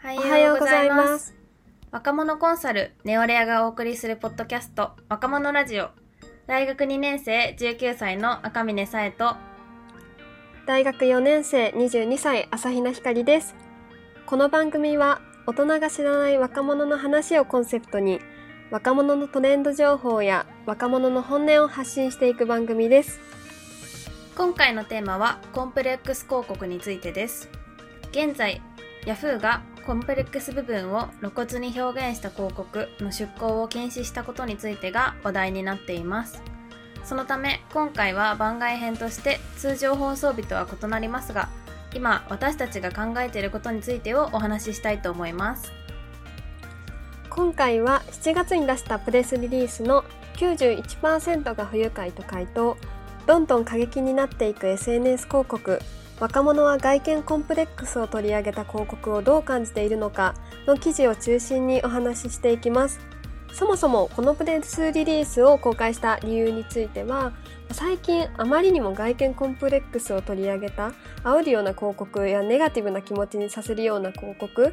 [0.00, 1.34] おはようございます。
[1.90, 5.90] 若者コンサルネオレアがお送りするポッドキャスト若者ラジオ。
[6.46, 9.34] 大学2年生19歳の赤嶺さえと。
[10.66, 13.56] 大学4年生22歳朝比奈ひかりです。
[14.24, 18.20] この番組は大人が知らない若者の話をコンセプトに
[18.70, 23.18] 若者のトレンド情報や若者の本音を発信していく番組です。
[24.36, 27.50] 今回のテーマはコンプレックス広告についてです。
[28.12, 28.62] 現在
[29.04, 36.42] Yahoo がコンプレックス部分を露骨に表現した広告の出稿を禁止したことについてが話題になっています。
[37.04, 41.48] そのため今回は番外編として通常放送日とは異なりますが
[41.94, 45.72] 今私たちが考えていることについてをお話ししたいと思います。
[47.30, 50.04] 今回は7月に出したプレスリリースの
[50.36, 52.76] 91%が不愉快と回答。
[53.26, 55.80] どんどん過激になっていく SNS 広告。
[56.20, 60.34] 若者は外見コンプレックスを取り上げた広告をどう感じているのか
[60.66, 63.00] の記事を中心にお話ししていきます。
[63.52, 67.32] そもそもこのプレスリリースを公開した理由については
[67.72, 70.92] 最近あまりにも外見コンプレックスを取り上げた
[71.24, 74.72] 煽るような広告やネガティブな気持ちにさせるような広告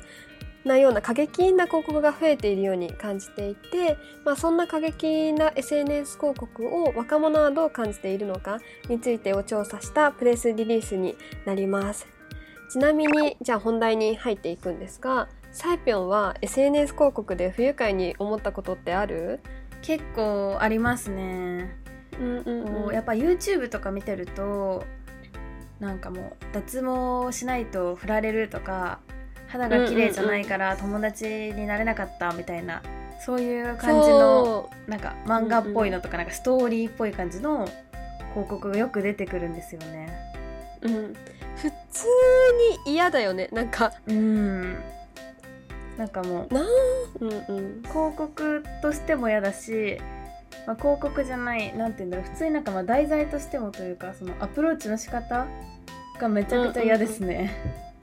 [0.65, 12.07] なような過激な広告が増えているように感じていて、まあ、そんな過激な SNS 広告を若者はどう感じているのかについてを調査したプレスリリースになります。
[12.71, 19.39] ちなみにじゃあ本題に入っていくんですがサイピョンは SNS 広告で不愉快に思ったことってある？
[19.81, 21.77] 結構ありますね、
[22.19, 22.65] うんうん。
[22.65, 24.83] こうやっぱ YouTube とか見てると
[25.79, 28.99] なんかもう脱毛しないと振られるとか
[29.57, 32.81] 肌が綺麗じゃないから友達になれなかったみたいな
[33.19, 37.67] そういう感じのなんか漫画っぽいのとかなんかストーリーっぽい感じの
[38.33, 40.09] 広告がよく出てくるんですよね。
[40.81, 41.13] うん、
[41.55, 42.05] 普通
[42.85, 43.47] に嫌だよね。
[43.51, 43.93] なんか。
[44.07, 44.75] うん。
[45.97, 46.61] なんかもうな
[47.21, 47.81] うんうん。
[47.83, 49.97] 広告としても嫌だし、
[50.67, 55.47] まあ、広告じゃないなんて言うんだろう普通になんかまあ題材としてもというかそのアプローチの仕方
[56.19, 57.94] がめちゃくちゃ嫌ですね。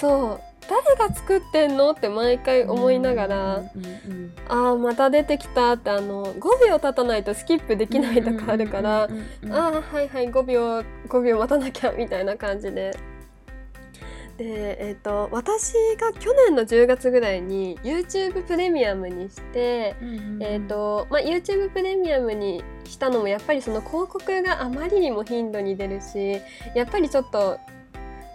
[0.00, 1.92] そう誰が作ってんの？
[1.92, 9.08] って毎回思いながら、うんうんうんああまた出てきたってあの5秒経たないとスキップできないとかあるから、あ
[9.50, 12.96] あはいはい5秒5秒待たなきゃみたいな感じで。
[14.38, 19.96] でえっと私が去年の10月ぐらいに YouTube プレミアムにして、
[20.40, 26.40] えっとまあ、YouTube プレミアムにしたのもやっぱりその広告があまりにも頻度に出るし
[26.76, 27.58] やっぱりちょっと、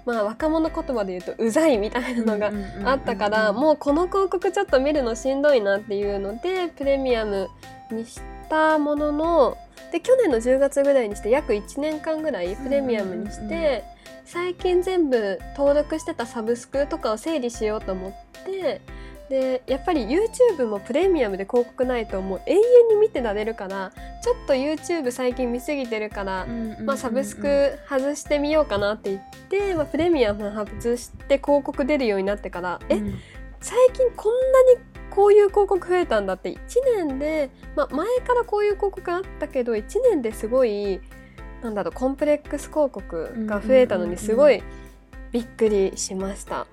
[0.06, 2.52] まあ、若者言葉で言うとうざいみたいなのが
[2.84, 7.50] あったから、もうこの広告ちょっと見るのしんどいなっていうのでプレミアム
[7.91, 8.19] にし
[8.50, 9.58] たものの
[9.91, 13.84] で去年の10月ぐらいにして約1年間ぐらいプレミアムにして、
[14.25, 18.81] 最近全部登録してたサブスクとかを整理しようと思って
[19.33, 23.91] でやっぱり YouTube もプレミアムで広告ないともう永遠に見てられるから
[24.23, 26.45] ちょっと YouTube 最近見すぎてるから
[26.83, 33.01] まあ、サブスク外してみようかなって言って、まあ、プレミアム外して広告出るようになってから、え
[33.59, 34.79] 最近こんなに
[35.09, 36.57] こういう広告増えたんだって1
[37.07, 40.99] 年で、まあ、前からこういう広告あったけど1年ですごい
[41.63, 44.61] なんだろうコンプレックス広告が増えたのにすごい
[45.31, 46.67] びっくりしました。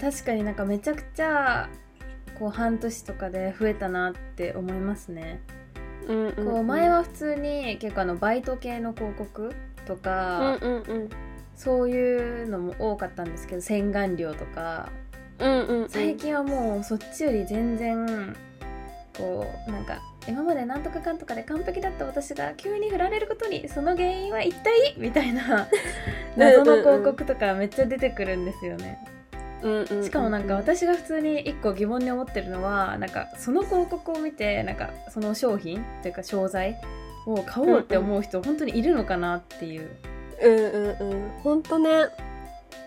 [0.00, 1.68] 確かになんかめちゃくちゃ
[2.42, 5.40] こう半年とかで増えたなって思いますね。
[6.08, 9.54] うんうんこう前は普通に結構あのバイト系の広告
[9.86, 11.08] とうんか、うんうん。
[11.54, 14.90] そういうのも多かったんですけど洗顔料とか。
[15.38, 15.88] うんうんうん。
[15.88, 18.34] 最近はもうそっちより全然
[19.16, 24.96] こうなんか今までなんとかかんとかで完璧だった私が急に振られることにその原因は一体？
[24.96, 25.68] みたいな
[26.36, 28.98] 謎の広告とかめっちゃ出てくるんですよね。
[30.02, 36.76] しかもなんか私が普通に一個疑問に思ってるのはなんかその広告を見てなんかその商品というか商材
[37.26, 39.88] を買おうって思う人本当にいるのかなっていう。
[40.42, 41.30] うんうんうん。
[41.42, 41.90] 本当ね。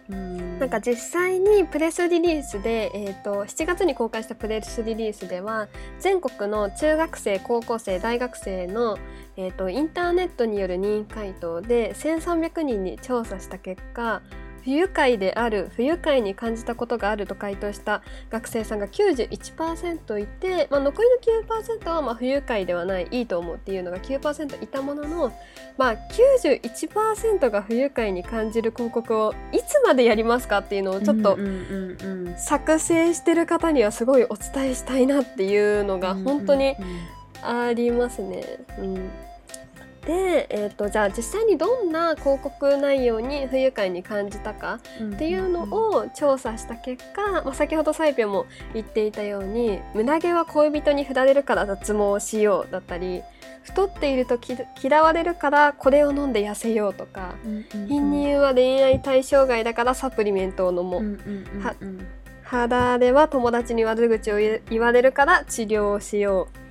[0.10, 0.60] うん。
[0.60, 5.68] なんか実際にプレスリリースで、えー、と7月に公開したプレスリリースでは
[6.00, 8.98] 全国の中学生高校生大学生の、
[9.38, 14.22] えー、とインターネットによる任意回答で1300人に調査した結果
[14.66, 18.02] 不愉快である不愉快に感じたことがあると回答した
[18.32, 25.32] 学生さんが91%いて、まあ、残りの9%はまあ不愉快ではないいいと思うっていうのが9%いたものの、
[25.78, 31.38] まあ、91%が不愉快に感じる広告をいつまでやりますかっていうのをちょっと
[32.38, 36.76] 作成してる方にはすごいお伝えしたいなっていうのが本当に
[37.44, 38.44] ありますね。
[38.80, 39.12] うん
[40.06, 53.24] で、えー、とじゃあ実際にどんな広告内容に不愉快に感じたかっていうのを調査した結果、まあ、先ほどサイピョンも言っていたように胸毛は恋人に振られるから脱毛をしようだったり
[53.64, 54.40] 太っていると
[54.82, 57.34] 嫌われるからこれを飲んで痩せようとか、
[57.88, 61.18] 貧乳は恋愛対象外だからサプリメントを飲もう,、
[62.44, 66.65] 肌荒れは友達に悪口を言われるから治療をしよう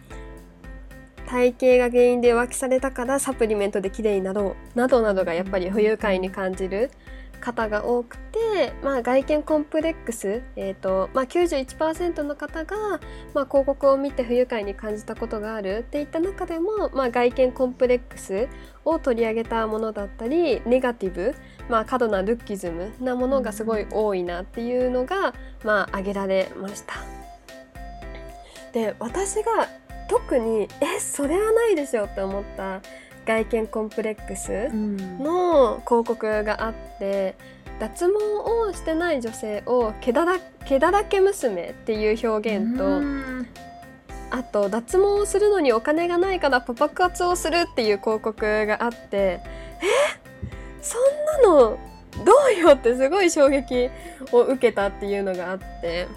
[1.26, 6.90] 体型が原因で浮気されたからサプリメントで綺麗になろうなどなどがやっぱり不愉快に感じる
[7.44, 12.76] 方が多くて、まあ、外見コンプレックス、えーとまあ、91%の方が、
[13.34, 18.48] まあ、広告を見て不愉快に感じたことがあるっていった中でも、まあ、外見コンプレックス
[18.84, 21.34] を取り上げたものだったりネガティブ、
[21.68, 25.34] まあ、過度なルッキズムなものがすごい多いなっていうのが、
[25.64, 26.94] まあ、挙げられました。
[28.72, 29.68] で私が
[30.08, 32.80] 特にえそれはないでしょって思った
[33.26, 37.36] 外見コンプレックスの広告があって、
[37.66, 43.00] うん、脱毛をしてない女性を毛だら毛だらけ娘っていう表現と、
[44.30, 49.40] あと脱毛をするのにお金がないからパパ活をするっていう広告があってえ
[50.80, 51.78] そんなの
[52.24, 53.90] どうよってすごい衝撃
[54.32, 56.08] を受けたっていうのがあって。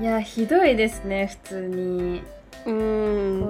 [0.00, 1.76] いやひどいですね普通に。
[1.78, 2.70] うんこ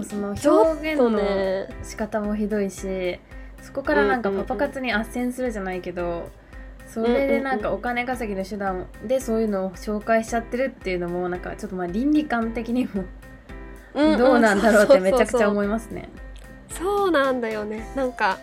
[0.00, 3.20] うその表現の仕方もひどいし、ね、
[3.62, 6.28] そこからなんかパパ活に斡旋するじゃないけど、
[6.88, 13.04] それでなんかお金稼ぎの手段でそういうのを紹介しちゃってるっていうのもなんかちょっとまあ倫理観的にも
[13.94, 16.08] どうなんだろうってめちゃくちゃ思いますね。
[16.68, 17.86] そうなんだよね。
[17.94, 18.38] なんか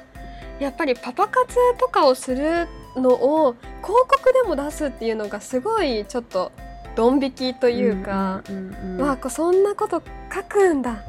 [0.59, 6.51] やっぱりパパ活とかをするのを広告でも出すっていうのがすごいちょっと
[6.95, 8.43] ドン引きというか、
[8.99, 10.01] わあそんなこと
[10.33, 11.03] 書くんだ、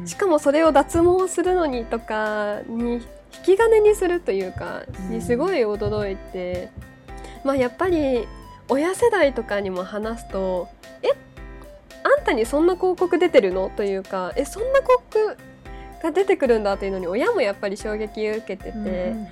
[0.00, 3.02] うん、しかもそれを脱毛するのにとかに引
[3.44, 6.70] き金にするというか、にすごい驚いて、
[7.44, 8.26] まあやっぱり
[8.68, 10.68] 親世代とかにも話すと
[11.02, 11.10] 「え
[12.02, 15.36] あんたにそんな広告出てるの?」というか「えそんな広告
[16.02, 19.28] が出てくるんだ」っていうのに親もやっぱり衝撃を受けてて、うん、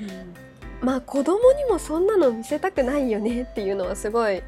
[0.81, 4.43] まあ子供にもそんなの見せたくないよねっていうのはすごい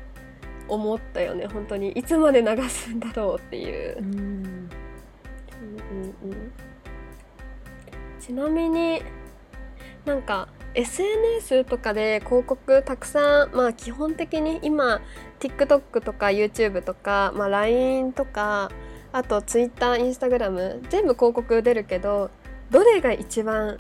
[0.69, 1.91] 思ったよね本当に。
[1.93, 3.99] いつまで流すんだろうっていう。
[3.99, 4.13] うん。
[4.13, 4.71] うん
[6.31, 6.53] うん。
[8.21, 9.03] ちなみに
[10.05, 15.01] なんか SNS とかで広告たくさんまあ基本的に今
[15.41, 18.71] TikTok とか YouTube とか、まあ、LINE とか
[19.13, 22.31] あと Twitter、Instagram 全部広告出るけど
[22.71, 23.79] どれが一番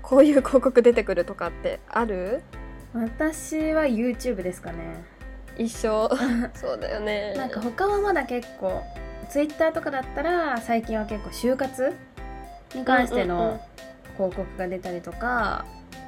[0.00, 2.42] こういう広告出てくるとかってある？
[2.94, 5.04] 私は YouTube ですかね
[5.58, 6.10] 一緒。
[6.54, 7.34] そうだよね。
[7.34, 8.82] なんか他はまだ結構
[9.28, 11.92] ツイッターとかだったら最近は結構就活
[12.74, 13.60] に関しての
[14.16, 15.64] 広告が出たりとか、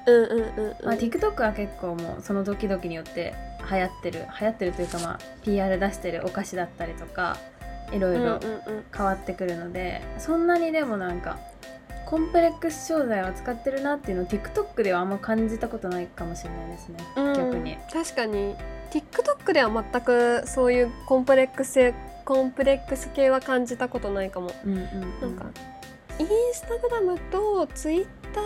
[0.06, 3.34] うんうんうんまあ、TikTok は結構もうその時々によって
[3.70, 7.38] 流行ってる流行ってるというかまあ PR 出してるお菓子だったりとか
[7.92, 8.40] いろいろ
[8.94, 11.38] 変わってくるので、そんなにでもなんか
[12.14, 17.76] コンプレックス商材を使ってるなっていうのを TikTok ではあんま感じたことないかもしれないですね、うん、逆に。
[17.92, 18.54] 確かに。
[18.92, 21.92] TikTok では全くそういうコンプレックス
[22.24, 25.46] コンプレックス系は感じたことないかも、うんうんうん、なんか
[26.20, 28.44] インスタグラムとツイッター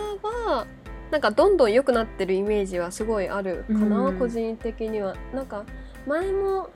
[0.49, 0.65] は
[1.11, 5.15] なんかどんどん良くなってるイメージはすごいあるかな、うん、個人的には。
[5.31, 5.63] なんか
[6.07, 6.71] 前も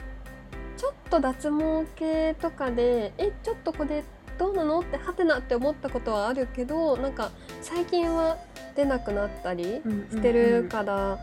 [0.77, 4.03] ちょっと脱毛系とかでえちょっとこれ
[4.37, 8.37] どうなのってはてなって思ったことはあるけどなんか最近は
[8.75, 11.03] 出なくなったりしてるから、うん。
[11.03, 11.17] うんうん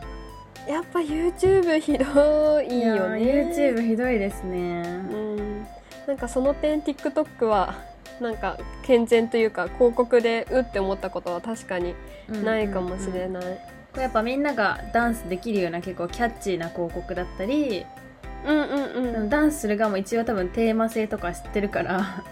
[0.67, 3.51] やっぱ YouTube ひどいよね。
[3.51, 4.83] YouTube ひどいですね。
[5.11, 5.67] うん。
[6.05, 7.75] なんかその点 TikTok は
[8.19, 11.95] なんか健全というか広告でうって思ったことは確かに
[12.29, 13.63] ないかもしれない、うんうんうん、こ
[13.97, 17.85] れやっぱみんながダンスできるような結構キャッチーな広告だったり
[18.45, 19.29] うんうんうん。
[19.29, 22.23] ダンスする側も一応多分テーマ性とか知ってるから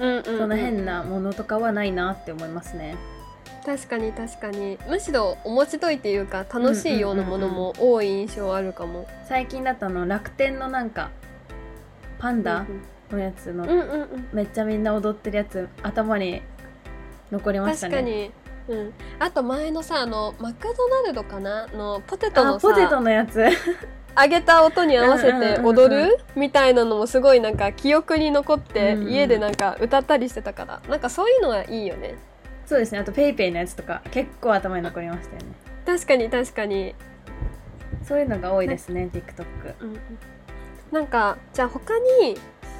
[0.00, 2.96] うんうん、うん、その変なものとかはないなって思いますね。
[3.64, 4.78] 確かに確かに。
[4.88, 11.10] むしろ面白いっていうか楽しいようなものも多い印象あるかも、最近だとあの楽天のなんか
[12.18, 12.66] パンダ
[13.10, 13.66] のやつの、
[14.32, 16.42] めっちゃみんな踊ってるやつ頭に
[17.30, 17.94] 残りましたね。
[17.96, 18.32] 確かに
[18.70, 21.66] うん、あと前のさあのマクドナルドかな？
[21.68, 23.44] のポテトのさポテトのやつ。
[24.16, 26.18] 上げた音に合わせて踊る？
[26.36, 30.82] みたいなのもすごいなんか記憶に残って、家でなんか歌ったりしてたから。
[30.88, 32.14] なんかそういうのはいいよね。
[32.66, 32.98] そうですね。
[32.98, 35.48] あと PayPay のやつとか結構頭に残りましたよね。
[35.86, 36.94] 確かに確かに。
[38.02, 39.44] そういうのが多いですね TikTok、
[39.80, 39.98] うん、
[40.90, 42.36] なんかじゃあ他に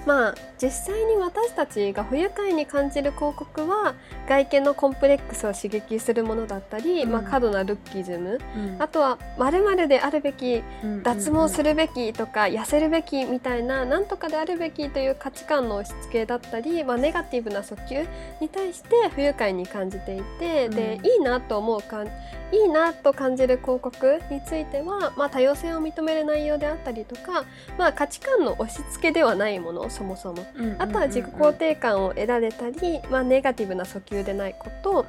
[0.07, 3.95] まあ実際に私たちが不愉快に感じる広告は
[4.29, 7.11] 外見のコンプレックスを刺激するものだったり、うん。
[7.11, 8.39] まあ、過度なルッキズム。
[8.57, 8.77] うん。
[8.79, 10.63] あとは〇〇であるべき
[11.03, 18.07] 脱毛するるべきとか痩せるべきみたいななんとかであるべきという価値観の押し付けだったり、まあ、ネガティブな訴求
[18.41, 21.07] に対して不愉快に感じていて、でうん。
[21.07, 22.05] いいなと思うか
[22.53, 27.45] いいなと感じる広告については、まあ、多様性を認める内容であったりとか、
[27.79, 30.47] まあ、価値観の押し付けではないものそもそも。
[30.79, 35.07] あとは自己肯定感を得られたり、まあ、ネガティブな訴求でないこと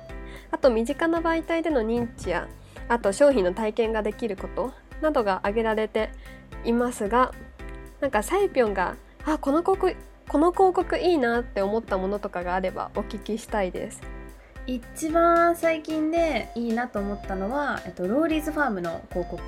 [0.51, 2.47] あと身近な媒体での認知や
[2.89, 6.11] あと商品の体験ができることなどが挙げられて
[6.65, 7.33] いますが
[8.01, 8.95] なんかサイピョンが
[9.25, 9.95] あこの広告
[10.27, 14.01] この広告いいなって思ったものとかがあればお聞きしたいです。
[14.67, 19.41] 一番最近でいいなと思ったのは、えっと、ローリーズファームの広告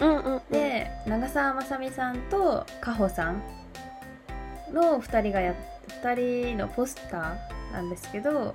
[0.00, 3.42] うんうん、で長澤まさみさんとかほさん
[4.72, 5.54] の2人がや
[6.02, 8.54] 2人のポスターなんですけど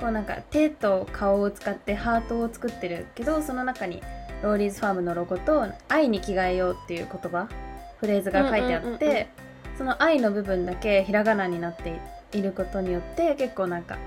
[0.00, 4.02] こうなんか手と顔を使ってハートを作ってるけどその中に
[4.42, 7.48] ローリーズファームのロゴと「愛に着替えよう」っていう言葉
[7.98, 9.26] フレーズが書いてあって、うんうんうんうん。
[9.78, 12.00] その愛の部分だけひらがなになって
[12.32, 13.98] いることによって結構なんか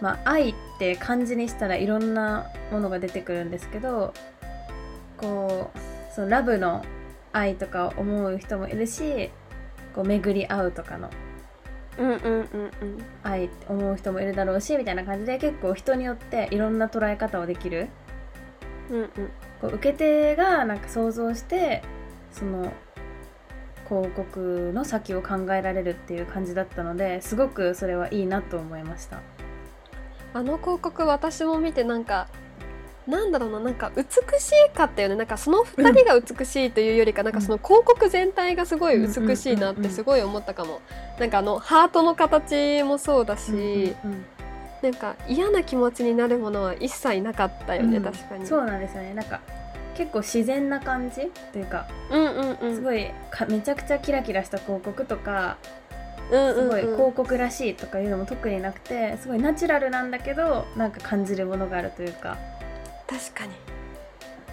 [0.00, 4.14] まあ愛って漢字にしたらいろんなものが出てくるんですけど
[5.16, 6.84] こうそのラブの
[7.32, 9.30] 愛とか思う人もいるし
[9.94, 11.10] こう巡り合うとかの
[11.98, 13.04] うんうんうんうん。
[13.22, 17.88] 愛って思う人もいるだろうしみたいな感じで結構人によっていろんな捉え方をできる。
[18.90, 19.10] うんうん。
[19.60, 21.82] こう受け手がなんか想像して
[22.30, 22.72] その
[23.88, 29.20] 広告の先を考えられるっていう感じだったのですごくそれはいいなと思いました。
[30.34, 32.28] あの広告私も見てなんか
[33.06, 34.04] なんだろうななんか美
[34.40, 35.16] しかったよね。
[35.16, 40.80] なんかその2人が美しいというよりか、なんかその広告全体がすごい美しいなってすごい思ったかも、
[41.18, 44.24] なんかあのハートの形もそうだし、うん
[44.82, 48.02] なんか嫌な気持ちになるものは一切なかったよね、うん。
[48.02, 48.44] 確かに。
[48.44, 49.14] そうなんですよね。
[49.14, 49.40] なんか
[49.94, 52.74] 結構自然な感じというかうんうんうん。
[52.74, 55.56] すごいかめちゃくちゃキラキラした広告とか
[56.32, 62.36] うんうんすごいうん広告らしいとかいうのも特になくてすごいナチュラルなんだけどなんか感じるものがあるというか、
[63.12, 63.52] 確かに。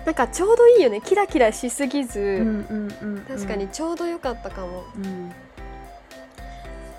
[0.06, 1.02] なんかちょうどいいよね。
[1.02, 3.26] キラキラしすぎず、うんうんうんうん。
[3.26, 4.86] 確かに、ちょうど良かったかも。
[4.96, 5.32] うん。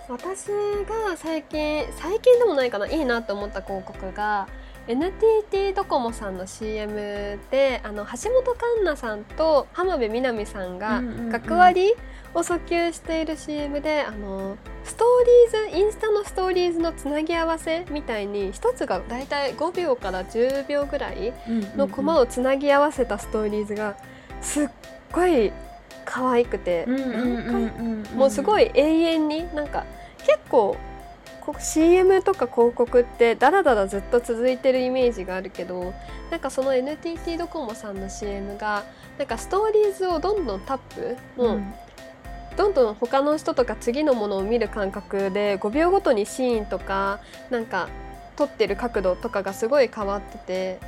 [0.08, 2.86] 私が最近最近でもないかな。
[2.86, 4.48] いいなと思った広告が
[4.88, 11.94] NTT ドコモさんの CM であの橋本環奈さんと浜辺美波さんが学割
[12.34, 21.32] を訴求している CM であのストーリーズインスタのストーリーズのつなぎ合わせみたいに一つがだいたい5秒から10秒ぐらい
[21.76, 23.96] のコマをつなぎ合わせたストーリーズが
[24.40, 24.68] すっ
[25.12, 25.52] ごい
[26.04, 26.86] 可愛くて
[28.14, 29.68] もうすごい永遠になん。
[29.68, 29.84] か
[30.18, 30.76] 結構こ
[31.58, 35.94] CM とか広告ってダラダラずっと続いてるイメージがあるけど
[36.30, 38.84] なんかその NTT ドコモさんの CM が
[39.18, 41.62] なんかストーリーズをどんどんタップもう
[42.56, 47.20] どんどん他の人とか次のものを見る感覚で5秒ごとにシーンとか
[47.50, 47.88] なんか
[48.36, 50.80] 撮ってる角度とかがすごい変わってて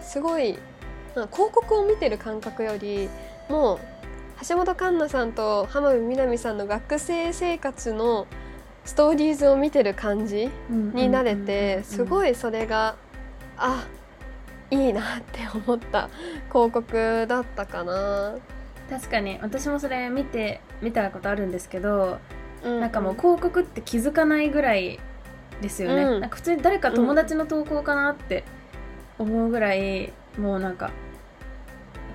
[0.00, 0.58] すごい
[1.14, 3.08] 広告を見てる感覚より
[3.48, 3.80] もう
[4.46, 8.26] 橋本環奈さんと浜辺美波さんの学生生活の
[8.86, 12.96] ストーリーズを見てる感じになれてすごいいそれが
[13.58, 13.86] あ
[14.70, 16.08] いいなって思った。
[16.48, 18.36] 広告だったかな。
[18.90, 19.38] 確かに。
[19.40, 22.18] 私もそれ見て見たことあるんですけど、
[22.64, 24.98] うなんかもう広告って気づかないぐらい
[25.60, 26.20] ですよね、うん。
[26.20, 28.44] なんか普通に誰か友達の投稿かなって
[29.18, 30.90] 思うぐらい、もうなんか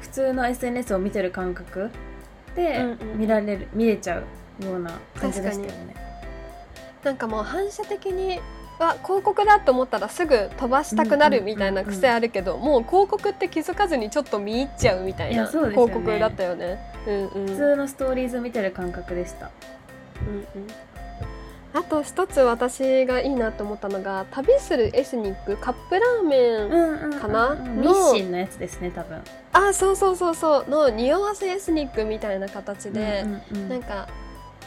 [0.02, 1.90] 普通の SNS を見てる感覚
[2.56, 3.20] でうんうん。
[3.20, 4.20] 見られる、見れちゃ
[4.62, 6.01] うような感じでしたよね
[7.04, 8.40] なんかもう反射的に
[8.80, 16.80] は広告だと思ったらすぐ飛ばしたくなるみたいな癖あるけど、もう広告って気づかずにちょっと見入っちゃうみたいいな広告だったよね。
[17.08, 17.48] うんうん。
[17.48, 19.52] 普通のストーリーズ見てる感覚でした。
[20.28, 20.68] うんうん。
[21.74, 27.56] あと一つ私がいいなと思ったのが旅するエスニックカップラーメン、うんうんかな？
[27.56, 29.22] 日の清のやつですね多分。
[29.54, 30.70] あそうそうそうそう。
[30.70, 33.70] の匂わせエスニックみたいな形で、うんうんうん。
[33.70, 34.10] なんか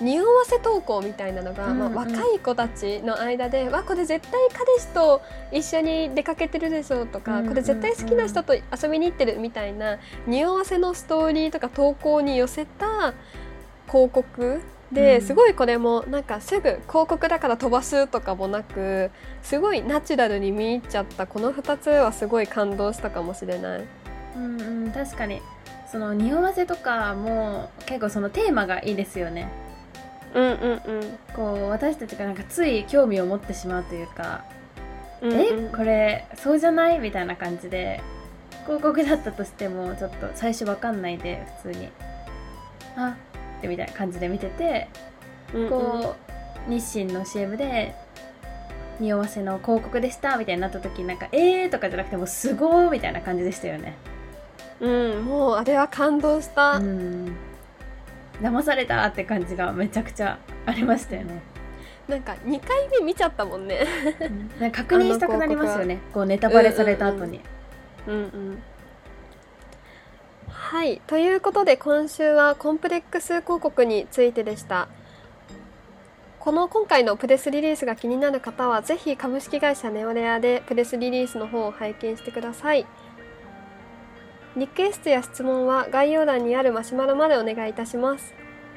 [0.01, 1.95] 匂わせ投稿みたいなのが、うんうん。
[1.95, 5.23] まあ、若い子たちの間で「わこれ絶対彼氏と
[5.53, 13.15] 一緒に出かけてるでしょ」とか、これ絶対好きな人と遊びに行ってる」みたいな匂わせのストーリーとか投稿に寄せた
[13.87, 14.61] 広告
[14.91, 15.23] で、うん。
[15.23, 19.11] すごいこれもなんかすぐ広告だから飛ばすとかもなく
[19.43, 23.85] すごいナチュラルに見入っちゃったこの2つはすごい感動したかもしれない。
[24.37, 25.41] うんうん確かに。
[25.87, 29.49] その匂わせとかも結構そのテーマがいいですよね
[30.35, 31.19] うんうんうん。
[31.35, 34.45] こう私たちがなんかつい興味を持ってしまうというか、
[35.23, 35.41] うんうん。
[35.41, 36.99] えこれそうじゃない？
[36.99, 38.03] みたいな感じで
[38.65, 41.89] 広告だったとしてもちょっと最初わかんないで普通に。
[42.97, 43.17] あ
[43.59, 44.89] ってみたいな感じで見てて
[45.55, 45.71] うんうん。
[45.71, 46.17] こ
[46.69, 47.95] う日清の CM で
[49.01, 53.97] 匂わせの広告でしたみたいになった時なんかえーとかじゃなくてもうすごーみたいな感じでしたよね。
[54.81, 54.89] う
[55.21, 57.37] んもうあれは感動した、うん
[58.41, 61.43] 騙されたって感じがめちゃくちゃありましたよね。
[62.09, 63.87] なんか2回目見ちゃったもんね。
[64.61, 65.99] なんか確認したくなりますよね。
[66.13, 67.41] こうネタバレされた後に、
[68.07, 68.63] うんうん。
[70.49, 71.01] はい。
[71.07, 74.89] ということで今週はコンプレックス広告についてでした。
[76.45, 82.85] この今回のプレスリリースが気になる方はぜひ株式会社ネオレアでプレスリリースの方を拝見してください
[84.57, 88.35] リクエストや質問は概要欄にあるマシュマロまでお願いいたします。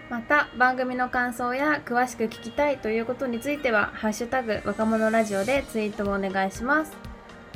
[0.09, 6.93] また番組の感想や詳しく聞きたいということについては「ハッシュタグ若者ラジオ」でツイートをお願いします。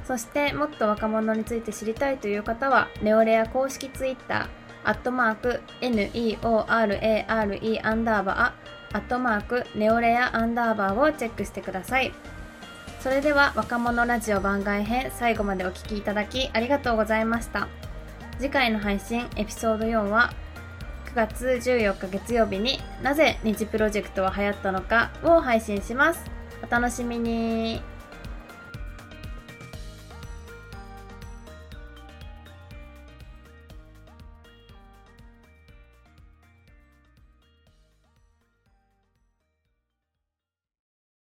[0.05, 12.11] そしてもっと若者について知りたいという方はネオレア公式ツイッターアットマーク NEORARE アンダーバーアットマークネオレアアンダーバーをチェックしてください。
[12.99, 17.67] それでは若者ラジオ番外編最後までお聞きいただきありがとうございました。
[18.41, 20.33] 次回の配信エピソード4は
[21.13, 26.25] 9月14日月曜日になぜ日プロジェクトは流行ったのかを配信します。
[26.63, 27.90] お楽しみに。